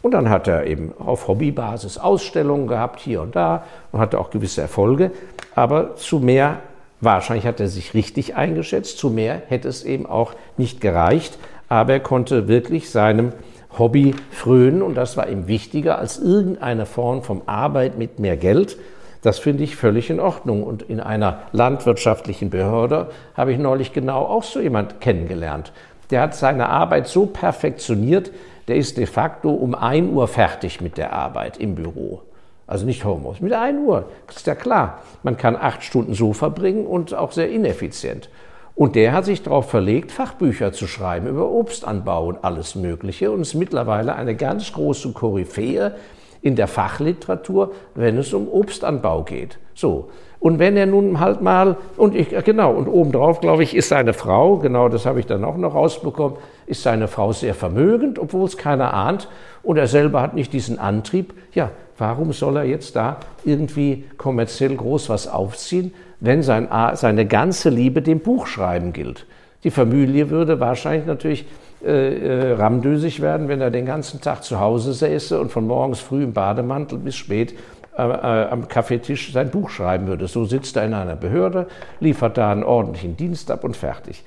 Und 0.00 0.14
dann 0.14 0.30
hat 0.30 0.48
er 0.48 0.66
eben 0.66 0.92
auf 0.98 1.28
Hobbybasis 1.28 1.98
Ausstellungen 1.98 2.66
gehabt, 2.66 3.00
hier 3.00 3.22
und 3.22 3.34
da, 3.34 3.64
und 3.90 4.00
hatte 4.00 4.18
auch 4.18 4.30
gewisse 4.30 4.60
Erfolge, 4.60 5.12
aber 5.54 5.96
zu 5.96 6.18
mehr 6.18 6.58
Wahrscheinlich 7.02 7.46
hat 7.46 7.58
er 7.58 7.66
sich 7.66 7.94
richtig 7.94 8.36
eingeschätzt, 8.36 8.96
zu 8.96 9.10
mehr 9.10 9.42
hätte 9.48 9.66
es 9.68 9.82
eben 9.82 10.06
auch 10.06 10.34
nicht 10.56 10.80
gereicht, 10.80 11.36
aber 11.68 11.94
er 11.94 12.00
konnte 12.00 12.46
wirklich 12.46 12.90
seinem 12.90 13.32
Hobby 13.76 14.14
frönen 14.30 14.82
und 14.82 14.94
das 14.94 15.16
war 15.16 15.28
ihm 15.28 15.48
wichtiger 15.48 15.98
als 15.98 16.20
irgendeine 16.20 16.86
Form 16.86 17.24
von 17.24 17.42
Arbeit 17.46 17.98
mit 17.98 18.20
mehr 18.20 18.36
Geld. 18.36 18.76
Das 19.20 19.40
finde 19.40 19.64
ich 19.64 19.74
völlig 19.74 20.10
in 20.10 20.20
Ordnung. 20.20 20.62
Und 20.62 20.82
in 20.82 21.00
einer 21.00 21.40
landwirtschaftlichen 21.50 22.50
Behörde 22.50 23.10
habe 23.34 23.52
ich 23.52 23.58
neulich 23.58 23.92
genau 23.92 24.20
auch 24.22 24.44
so 24.44 24.60
jemand 24.60 25.00
kennengelernt. 25.00 25.72
Der 26.10 26.20
hat 26.20 26.36
seine 26.36 26.68
Arbeit 26.68 27.08
so 27.08 27.26
perfektioniert, 27.26 28.30
der 28.68 28.76
ist 28.76 28.96
de 28.96 29.06
facto 29.06 29.50
um 29.50 29.74
1 29.74 30.12
Uhr 30.12 30.28
fertig 30.28 30.80
mit 30.80 30.98
der 30.98 31.12
Arbeit 31.12 31.56
im 31.56 31.74
Büro. 31.74 32.22
Also 32.66 32.86
nicht 32.86 33.04
Homeoffice, 33.04 33.40
mit 33.40 33.52
1 33.52 33.78
Uhr. 33.86 34.04
Das 34.26 34.36
ist 34.36 34.46
ja 34.46 34.54
klar. 34.54 35.00
Man 35.22 35.36
kann 35.36 35.56
acht 35.56 35.82
Stunden 35.82 36.14
so 36.14 36.32
verbringen 36.32 36.86
und 36.86 37.14
auch 37.14 37.32
sehr 37.32 37.50
ineffizient. 37.50 38.28
Und 38.74 38.96
der 38.96 39.12
hat 39.12 39.26
sich 39.26 39.42
darauf 39.42 39.68
verlegt, 39.68 40.12
Fachbücher 40.12 40.72
zu 40.72 40.86
schreiben 40.86 41.26
über 41.26 41.50
Obstanbau 41.50 42.26
und 42.26 42.44
alles 42.44 42.74
Mögliche 42.74 43.30
und 43.30 43.42
ist 43.42 43.54
mittlerweile 43.54 44.14
eine 44.14 44.34
ganz 44.34 44.72
große 44.72 45.12
Koryphäe 45.12 45.94
in 46.40 46.56
der 46.56 46.66
Fachliteratur, 46.66 47.72
wenn 47.94 48.18
es 48.18 48.32
um 48.32 48.48
Obstanbau 48.48 49.22
geht. 49.22 49.58
So. 49.74 50.10
Und 50.40 50.58
wenn 50.58 50.76
er 50.76 50.86
nun 50.86 51.20
halt 51.20 51.40
mal, 51.40 51.76
und 51.96 52.16
ich, 52.16 52.30
genau, 52.44 52.72
und 52.72 52.88
obendrauf, 52.88 53.40
glaube 53.40 53.62
ich, 53.62 53.76
ist 53.76 53.90
seine 53.90 54.12
Frau, 54.12 54.56
genau 54.56 54.88
das 54.88 55.06
habe 55.06 55.20
ich 55.20 55.26
dann 55.26 55.44
auch 55.44 55.56
noch 55.56 55.74
rausbekommen, 55.74 56.36
ist 56.66 56.82
seine 56.82 57.06
Frau 57.06 57.32
sehr 57.32 57.54
vermögend, 57.54 58.18
obwohl 58.18 58.46
es 58.46 58.56
keiner 58.56 58.92
ahnt. 58.92 59.28
Und 59.62 59.76
er 59.76 59.86
selber 59.86 60.20
hat 60.20 60.34
nicht 60.34 60.52
diesen 60.52 60.80
Antrieb. 60.80 61.32
Ja, 61.54 61.70
warum 62.02 62.32
soll 62.32 62.56
er 62.56 62.64
jetzt 62.64 62.96
da 62.96 63.18
irgendwie 63.44 64.04
kommerziell 64.18 64.74
groß 64.74 65.08
was 65.08 65.28
aufziehen, 65.28 65.94
wenn 66.18 66.42
sein, 66.42 66.66
seine 66.94 67.26
ganze 67.26 67.70
Liebe 67.70 68.02
dem 68.02 68.18
Buchschreiben 68.18 68.92
gilt? 68.92 69.24
Die 69.62 69.70
Familie 69.70 70.28
würde 70.28 70.58
wahrscheinlich 70.58 71.06
natürlich 71.06 71.46
äh, 71.84 72.50
äh, 72.50 72.52
ramdösig 72.54 73.20
werden, 73.22 73.46
wenn 73.46 73.60
er 73.60 73.70
den 73.70 73.86
ganzen 73.86 74.20
Tag 74.20 74.42
zu 74.42 74.58
Hause 74.58 74.94
säße 74.94 75.40
und 75.40 75.52
von 75.52 75.64
morgens 75.64 76.00
früh 76.00 76.24
im 76.24 76.32
Bademantel 76.32 76.98
bis 76.98 77.14
spät 77.14 77.54
äh, 77.96 78.02
äh, 78.02 78.48
am 78.48 78.66
Kaffeetisch 78.66 79.32
sein 79.32 79.50
Buch 79.50 79.70
schreiben 79.70 80.08
würde. 80.08 80.26
So 80.26 80.44
sitzt 80.44 80.76
er 80.76 80.84
in 80.84 80.94
einer 80.94 81.14
Behörde, 81.14 81.68
liefert 82.00 82.36
da 82.36 82.50
einen 82.50 82.64
ordentlichen 82.64 83.16
Dienst 83.16 83.48
ab 83.48 83.62
und 83.62 83.76
fertig. 83.76 84.24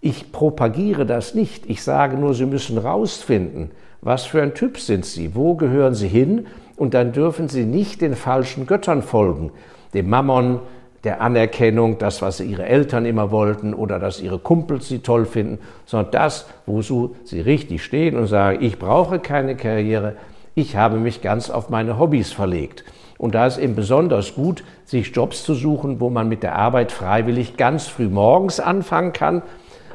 Ich 0.00 0.32
propagiere 0.32 1.04
das 1.04 1.34
nicht. 1.34 1.68
Ich 1.68 1.82
sage 1.82 2.16
nur, 2.16 2.32
Sie 2.32 2.46
müssen 2.46 2.78
rausfinden, 2.78 3.70
was 4.00 4.24
für 4.24 4.42
ein 4.42 4.54
Typ 4.54 4.78
sind 4.78 5.04
Sie, 5.04 5.34
wo 5.34 5.56
gehören 5.56 5.94
Sie 5.94 6.08
hin 6.08 6.46
und 6.82 6.94
dann 6.94 7.12
dürfen 7.12 7.48
Sie 7.48 7.64
nicht 7.64 8.00
den 8.00 8.16
falschen 8.16 8.66
Göttern 8.66 9.02
folgen, 9.02 9.52
dem 9.94 10.10
Mammon, 10.10 10.58
der 11.04 11.20
Anerkennung, 11.20 11.98
das, 11.98 12.22
was 12.22 12.40
Ihre 12.40 12.66
Eltern 12.66 13.06
immer 13.06 13.30
wollten 13.30 13.72
oder 13.72 14.00
dass 14.00 14.20
Ihre 14.20 14.40
Kumpels 14.40 14.88
Sie 14.88 14.98
toll 14.98 15.24
finden, 15.24 15.60
sondern 15.86 16.10
das, 16.10 16.48
wozu 16.66 17.14
Sie 17.22 17.40
richtig 17.40 17.84
stehen 17.84 18.16
und 18.16 18.26
sagen, 18.26 18.64
ich 18.64 18.80
brauche 18.80 19.20
keine 19.20 19.54
Karriere, 19.54 20.16
ich 20.56 20.74
habe 20.74 20.96
mich 20.96 21.22
ganz 21.22 21.50
auf 21.50 21.70
meine 21.70 22.00
Hobbys 22.00 22.32
verlegt. 22.32 22.82
Und 23.16 23.36
da 23.36 23.46
ist 23.46 23.58
eben 23.58 23.76
besonders 23.76 24.34
gut, 24.34 24.64
sich 24.84 25.14
Jobs 25.14 25.44
zu 25.44 25.54
suchen, 25.54 26.00
wo 26.00 26.10
man 26.10 26.28
mit 26.28 26.42
der 26.42 26.56
Arbeit 26.56 26.90
freiwillig 26.90 27.56
ganz 27.56 27.86
früh 27.86 28.08
morgens 28.08 28.58
anfangen 28.58 29.12
kann, 29.12 29.42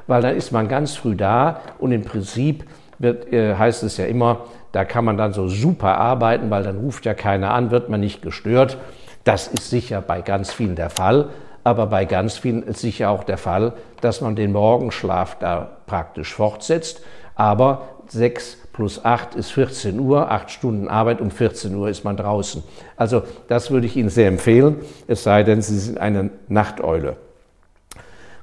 weil 0.08 0.22
dann 0.22 0.38
ist 0.38 0.54
man 0.54 0.70
ganz 0.70 0.96
früh 0.96 1.18
da 1.18 1.60
und 1.80 1.92
im 1.92 2.06
Prinzip 2.06 2.64
wird, 2.98 3.34
äh, 3.34 3.56
heißt 3.56 3.84
es 3.84 3.98
ja 3.98 4.06
immer, 4.06 4.46
da 4.78 4.86
kann 4.86 5.06
man 5.06 5.18
dann 5.18 5.34
so 5.34 5.48
super 5.48 5.98
arbeiten, 5.98 6.52
weil 6.52 6.62
dann 6.62 6.78
ruft 6.78 7.08
ja 7.08 7.16
keiner 7.16 7.52
an, 7.52 7.72
wird 7.72 7.90
man 7.90 8.00
nicht 8.00 8.22
gestört. 8.22 8.78
Das 9.24 9.48
ist 9.48 9.72
sicher 9.72 10.02
bei 10.02 10.22
ganz 10.22 10.54
vielen 10.54 10.76
der 10.76 10.92
Fall, 10.92 11.30
aber 11.64 11.88
bei 11.88 12.06
ganz 12.06 12.38
vielen 12.38 12.62
ist 12.62 12.82
sicher 12.82 13.10
auch 13.10 13.24
der 13.24 13.40
Fall, 13.40 13.74
dass 14.02 14.22
man 14.22 14.36
den 14.36 14.52
Morgenschlaf 14.52 15.36
da 15.40 15.68
praktisch 15.88 16.32
fortsetzt. 16.32 17.02
Aber 17.34 17.88
6 18.10 18.70
plus 18.72 19.04
8 19.04 19.34
ist 19.34 19.50
14 19.50 20.00
Uhr, 20.00 20.30
8 20.30 20.52
Stunden 20.52 20.90
Arbeit, 20.90 21.22
um 21.22 21.32
14 21.32 21.74
Uhr 21.74 21.90
ist 21.90 22.04
man 22.04 22.16
draußen. 22.16 22.62
Also 22.98 23.24
das 23.48 23.72
würde 23.72 23.88
ich 23.88 23.96
Ihnen 23.96 24.10
sehr 24.10 24.28
empfehlen, 24.28 24.76
es 25.08 25.24
sei 25.24 25.42
denn, 25.42 25.64
Sie 25.64 25.80
sind 25.80 25.98
eine 25.98 26.30
Nachteule. 26.50 27.16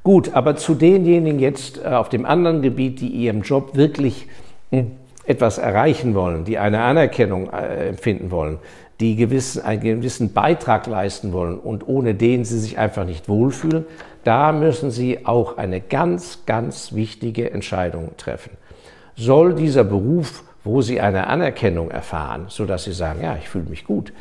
Gut, 0.03 0.35
aber 0.35 0.57
zu 0.57 0.75
denjenigen 0.75 1.39
jetzt 1.39 1.79
äh, 1.79 1.91
auf 1.91 2.09
dem 2.09 2.27
anderen 2.27 2.61
Gebiet, 2.61 3.01
die 3.01 3.11
ihrem 3.11 3.43
Job 3.43 3.77
wirklich 3.77 4.27
hm, 4.71 4.91
etwas 5.27 5.59
erreichen 5.59 6.15
wollen, 6.15 6.45
die 6.45 6.59
eine 6.59 6.83
Anerkennung 6.83 7.51
äh, 7.51 7.89
empfinden 7.89 8.31
wollen, 8.31 8.59
die 9.01 9.17
gewissen, 9.17 9.63
einen 9.63 9.81
gewissen 9.81 10.33
Beitrag 10.33 10.87
leisten 10.87 11.33
wollen 11.33 11.59
und 11.59 11.89
ohne 11.89 12.15
den 12.15 12.45
sie 12.45 12.59
sich 12.59 12.79
einfach 12.79 13.05
nicht 13.05 13.29
wohlfühlen, 13.29 13.87
da 14.23 14.53
müssen 14.53 14.91
sie 14.91 15.27
auch 15.27 15.59
eine 15.59 15.81
ganz, 15.81 16.41
ganz 16.47 16.95
wichtige 16.95 17.51
Entscheidung 17.51 18.11
treffen. 18.17 18.53
Soll 19.17 19.55
dieser 19.55 19.85
Beruf, 19.85 20.45
wo 20.65 20.81
sie 20.81 21.01
eine 21.01 21.27
Anerkennung 21.27 21.91
erfahren, 21.91 22.47
sodass 22.49 22.85
sie 22.85 22.93
sagen, 22.93 23.21
ja, 23.23 23.37
ich 23.37 23.49
fühle 23.49 23.69
mich 23.69 23.85
gut, 23.85 24.13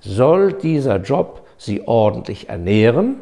soll 0.00 0.52
dieser 0.52 0.96
Job 0.96 1.46
sie 1.56 1.86
ordentlich 1.86 2.48
ernähren, 2.48 3.16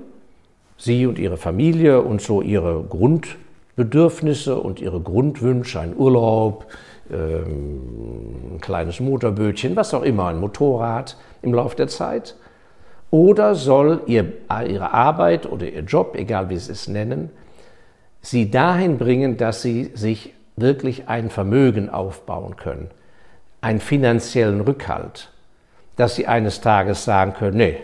sie 0.76 1.06
und 1.06 1.18
ihre 1.18 1.36
Familie 1.36 2.02
und 2.02 2.20
so 2.20 2.42
ihre 2.42 2.82
Grundbedürfnisse 2.82 4.56
und 4.56 4.80
ihre 4.80 5.00
Grundwünsche, 5.00 5.80
ein 5.80 5.96
Urlaub, 5.96 6.66
ähm, 7.10 8.54
ein 8.54 8.60
kleines 8.60 9.00
Motorbötchen, 9.00 9.76
was 9.76 9.94
auch 9.94 10.02
immer, 10.02 10.28
ein 10.28 10.40
Motorrad 10.40 11.16
im 11.42 11.54
Laufe 11.54 11.76
der 11.76 11.88
Zeit? 11.88 12.36
Oder 13.10 13.54
soll 13.54 14.02
ihr, 14.06 14.32
ihre 14.66 14.92
Arbeit 14.92 15.46
oder 15.46 15.68
ihr 15.68 15.82
Job, 15.82 16.16
egal 16.16 16.50
wie 16.50 16.56
sie 16.56 16.72
es 16.72 16.88
nennen, 16.88 17.30
sie 18.20 18.50
dahin 18.50 18.98
bringen, 18.98 19.36
dass 19.36 19.62
sie 19.62 19.92
sich 19.94 20.34
wirklich 20.56 21.08
ein 21.08 21.30
Vermögen 21.30 21.90
aufbauen 21.90 22.56
können, 22.56 22.90
einen 23.60 23.80
finanziellen 23.80 24.60
Rückhalt, 24.62 25.30
dass 25.96 26.16
sie 26.16 26.26
eines 26.26 26.60
Tages 26.60 27.04
sagen 27.04 27.34
können, 27.34 27.56
nee, 27.56 27.76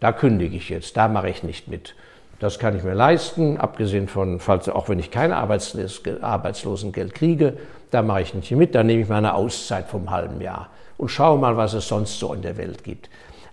da 0.00 0.12
kündige 0.12 0.56
ich 0.56 0.68
jetzt, 0.68 0.96
da 0.96 1.08
mache 1.08 1.30
ich 1.30 1.42
nicht 1.42 1.68
mit. 1.68 1.94
Das 2.38 2.58
kann 2.58 2.76
ich 2.76 2.84
mir 2.84 2.94
leisten, 2.94 3.56
abgesehen 3.56 4.08
von, 4.08 4.40
falls 4.40 4.68
auch 4.68 4.88
wenn 4.88 4.98
ich 4.98 5.10
kein 5.10 5.32
Arbeitslosengeld 5.32 7.14
kriege, 7.14 7.54
da 7.90 8.02
mache 8.02 8.22
ich 8.22 8.34
nicht 8.34 8.50
mit, 8.50 8.74
da 8.74 8.82
nehme 8.82 9.02
ich 9.02 9.08
mal 9.08 9.18
eine 9.18 9.34
Auszeit 9.34 9.86
vom 9.86 10.10
halben 10.10 10.40
Jahr 10.40 10.68
und 10.98 11.08
schaue 11.08 11.38
mal, 11.38 11.56
was 11.56 11.72
es 11.72 11.88
sonst 11.88 12.18
so 12.18 12.34
in 12.34 12.42
der 12.42 12.58
Welt 12.58 12.84
gibt. 12.84 13.08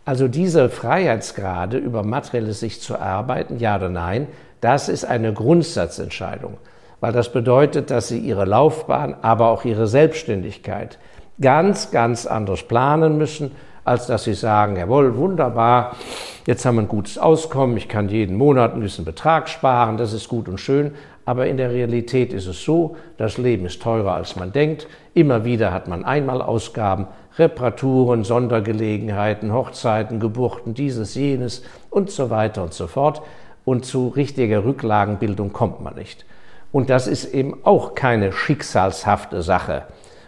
Also 0.06 0.28
diese 0.28 0.70
Freiheitsgrade 0.70 1.78
über 1.78 2.04
materielle 2.04 2.54
Sicht 2.54 2.82
zu 2.82 3.00
arbeiten, 3.00 3.58
ja 3.60 3.78
oder 3.78 3.90
nein, 3.90 4.28
das 4.60 4.90
ist 4.90 5.06
eine 5.06 5.34
Grundsatzentscheidung, 5.34 6.58
weil 7.00 7.14
das 7.14 7.32
bedeutet, 7.32 7.90
dass 7.90 8.10
Sie 8.10 8.20
Ihre 8.20 8.46
Laufbahn, 8.46 9.16
aber 9.22 9.48
auch 9.48 9.64
Ihre 9.64 9.88
Selbstständigkeit 9.88 10.98
ganz, 11.40 11.92
ganz 11.92 12.26
anders 12.26 12.64
planen 12.64 13.18
müssen, 13.18 13.52
als 13.86 14.08
dass 14.08 14.24
Sie 14.24 14.34
sagen, 14.34 14.76
jawohl, 14.76 15.18
wunderbar, 15.18 15.96
jetzt 16.46 16.66
haben 16.66 16.76
wir 16.76 16.84
ein 16.84 16.88
gutes 16.88 17.18
Auskommen, 17.18 17.78
ich 17.78 17.88
kann 17.88 18.10
jeden 18.10 18.38
Monat 18.38 18.72
einen 18.72 18.82
gewissen 18.82 19.06
Betrag 19.06 19.50
sparen, 19.50 19.98
das 19.98 20.14
ist 20.14 20.30
gut 20.30 20.48
und 20.48 20.60
schön, 20.60 20.92
aber 21.26 21.48
in 21.48 21.58
der 21.58 21.72
Realität 21.72 22.34
ist 22.34 22.48
es 22.48 22.64
so, 22.64 22.98
das 23.18 23.38
Leben 23.38 23.66
ist 23.66 23.82
teurer, 23.82 24.14
als 24.14 24.36
man 24.36 24.52
denkt. 24.52 24.88
Immer 25.14 25.46
wieder 25.46 25.72
hat 25.72 25.88
man 25.88 26.04
Einmalausgaben, 26.04 27.08
Reparaturen, 27.38 28.24
Sondergelegenheiten, 28.24 29.54
Hochzeiten, 29.54 30.20
Geburten, 30.20 30.74
dieses, 30.74 31.16
jenes 31.16 31.64
und 31.90 32.12
so 32.12 32.30
weiter 32.30 32.64
und 32.64 32.74
so 32.74 32.88
fort 32.88 33.22
und 33.66 33.86
zu 33.86 34.10
richtiger 34.10 34.66
Rücklagenbildung 34.66 35.54
kommt 35.54 35.82
man 35.82 35.96
nicht. 35.96 36.26
Und 36.72 36.90
das 36.90 37.08
ist 37.08 37.34
eben 37.34 37.60
auch 37.64 37.96
keine 37.96 38.32
schicksalshafte 38.32 39.42
Sache, 39.42 39.84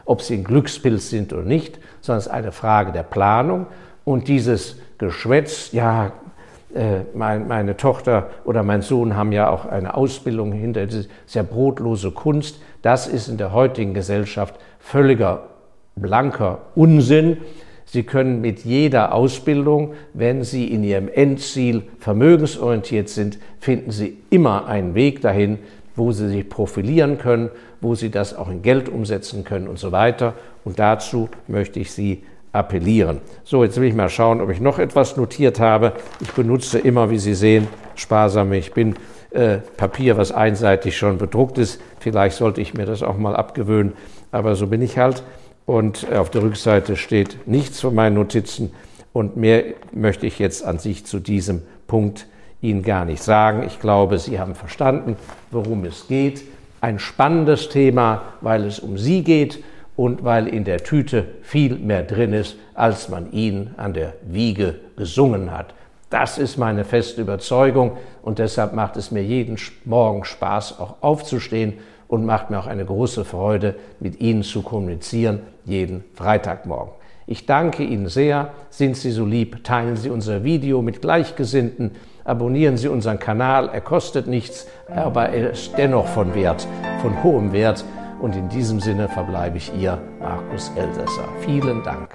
ob 0.05 0.21
sie 0.21 0.35
ein 0.35 0.43
Glückspilz 0.43 1.09
sind 1.09 1.33
oder 1.33 1.43
nicht, 1.43 1.79
sondern 2.01 2.19
es 2.19 2.27
ist 2.27 2.31
eine 2.31 2.51
Frage 2.51 2.91
der 2.91 3.03
Planung. 3.03 3.67
Und 4.03 4.27
dieses 4.27 4.77
Geschwätz, 4.97 5.71
ja, 5.71 6.13
äh, 6.73 7.01
mein, 7.13 7.47
meine 7.47 7.77
Tochter 7.77 8.29
oder 8.43 8.61
mein 8.61 8.81
Sohn 8.81 9.15
haben 9.15 9.31
ja 9.31 9.49
auch 9.49 9.65
eine 9.65 9.95
Ausbildung 9.95 10.51
hinter, 10.51 10.85
das 10.85 10.95
ist 10.95 11.09
ja 11.33 11.41
brotlose 11.41 12.11
Kunst, 12.11 12.59
das 12.81 13.07
ist 13.07 13.27
in 13.27 13.37
der 13.37 13.51
heutigen 13.51 13.93
Gesellschaft 13.93 14.55
völliger 14.79 15.47
blanker 15.95 16.59
Unsinn. 16.75 17.37
Sie 17.85 18.03
können 18.03 18.41
mit 18.41 18.65
jeder 18.65 19.13
Ausbildung, 19.13 19.93
wenn 20.13 20.43
Sie 20.43 20.67
in 20.67 20.83
Ihrem 20.83 21.07
Endziel 21.07 21.83
vermögensorientiert 21.99 23.09
sind, 23.09 23.39
finden 23.59 23.91
Sie 23.91 24.17
immer 24.29 24.67
einen 24.67 24.95
Weg 24.95 25.21
dahin, 25.21 25.59
wo 25.95 26.11
Sie 26.11 26.27
sich 26.29 26.49
profilieren 26.49 27.17
können, 27.17 27.49
wo 27.81 27.95
Sie 27.95 28.09
das 28.09 28.35
auch 28.35 28.49
in 28.49 28.61
Geld 28.61 28.89
umsetzen 28.89 29.43
können 29.43 29.67
und 29.67 29.79
so 29.79 29.91
weiter. 29.91 30.33
Und 30.63 30.79
dazu 30.79 31.29
möchte 31.47 31.79
ich 31.79 31.91
Sie 31.91 32.23
appellieren. 32.51 33.19
So, 33.43 33.63
jetzt 33.63 33.79
will 33.79 33.87
ich 33.87 33.95
mal 33.95 34.09
schauen, 34.09 34.41
ob 34.41 34.49
ich 34.49 34.61
noch 34.61 34.79
etwas 34.79 35.17
notiert 35.17 35.59
habe. 35.59 35.93
Ich 36.21 36.31
benutze 36.31 36.79
immer, 36.79 37.09
wie 37.09 37.19
Sie 37.19 37.35
sehen, 37.35 37.67
sparsam. 37.95 38.53
Ich 38.53 38.73
bin 38.73 38.95
äh, 39.31 39.57
Papier, 39.77 40.17
was 40.17 40.31
einseitig 40.31 40.97
schon 40.97 41.17
bedruckt 41.17 41.57
ist. 41.57 41.81
Vielleicht 41.99 42.37
sollte 42.37 42.61
ich 42.61 42.73
mir 42.73 42.85
das 42.85 43.03
auch 43.03 43.17
mal 43.17 43.35
abgewöhnen, 43.35 43.93
aber 44.31 44.55
so 44.55 44.67
bin 44.67 44.81
ich 44.81 44.97
halt 44.97 45.23
und 45.65 46.11
auf 46.13 46.29
der 46.29 46.43
Rückseite 46.43 46.95
steht 46.95 47.47
nichts 47.47 47.81
von 47.81 47.93
meinen 47.93 48.15
Notizen 48.15 48.71
und 49.11 49.35
mehr 49.35 49.63
möchte 49.91 50.25
ich 50.25 50.39
jetzt 50.39 50.63
an 50.65 50.79
sich 50.79 51.05
zu 51.05 51.19
diesem 51.19 51.63
Punkt 51.87 52.27
Ihnen 52.69 52.83
gar 52.83 53.05
nicht 53.05 53.23
sagen. 53.23 53.63
Ich 53.65 53.79
glaube, 53.79 54.17
Sie 54.19 54.39
haben 54.39 54.55
verstanden, 54.55 55.15
worum 55.51 55.85
es 55.85 56.07
geht. 56.07 56.43
Ein 56.81 56.99
spannendes 56.99 57.69
Thema, 57.69 58.21
weil 58.41 58.65
es 58.65 58.79
um 58.79 58.97
Sie 58.97 59.23
geht 59.23 59.63
und 59.95 60.23
weil 60.23 60.47
in 60.47 60.63
der 60.63 60.83
Tüte 60.83 61.25
viel 61.41 61.75
mehr 61.75 62.03
drin 62.03 62.33
ist, 62.33 62.57
als 62.73 63.09
man 63.09 63.31
Ihnen 63.31 63.73
an 63.77 63.93
der 63.93 64.13
Wiege 64.23 64.75
gesungen 64.97 65.51
hat. 65.51 65.73
Das 66.09 66.37
ist 66.37 66.57
meine 66.57 66.83
feste 66.85 67.21
Überzeugung 67.21 67.97
und 68.21 68.39
deshalb 68.39 68.73
macht 68.73 68.97
es 68.97 69.11
mir 69.11 69.23
jeden 69.23 69.57
Morgen 69.85 70.23
Spaß, 70.23 70.79
auch 70.79 70.95
aufzustehen 71.01 71.73
und 72.07 72.25
macht 72.25 72.49
mir 72.49 72.59
auch 72.59 72.67
eine 72.67 72.85
große 72.85 73.25
Freude, 73.25 73.75
mit 73.99 74.21
Ihnen 74.21 74.43
zu 74.43 74.61
kommunizieren, 74.61 75.41
jeden 75.65 76.03
Freitagmorgen. 76.13 76.93
Ich 77.27 77.47
danke 77.47 77.83
Ihnen 77.83 78.07
sehr. 78.07 78.49
Sind 78.69 78.97
Sie 78.97 79.11
so 79.11 79.25
lieb, 79.25 79.63
teilen 79.63 79.95
Sie 79.95 80.09
unser 80.09 80.43
Video 80.43 80.81
mit 80.81 81.01
Gleichgesinnten, 81.01 81.91
abonnieren 82.25 82.75
Sie 82.75 82.89
unseren 82.89 83.19
Kanal. 83.19 83.69
Er 83.69 83.81
kostet 83.81 84.27
nichts, 84.27 84.67
aber 84.93 85.29
er 85.29 85.51
ist 85.51 85.77
dennoch 85.77 86.07
von 86.07 86.35
Wert, 86.35 86.67
von 87.01 87.23
hohem 87.23 87.53
Wert. 87.53 87.85
Und 88.19 88.35
in 88.35 88.49
diesem 88.49 88.79
Sinne 88.79 89.07
verbleibe 89.07 89.57
ich 89.57 89.71
Ihr 89.73 90.01
Markus 90.19 90.71
Elsässer. 90.75 91.27
Vielen 91.41 91.83
Dank. 91.83 92.09